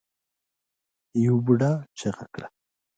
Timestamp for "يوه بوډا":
1.23-1.71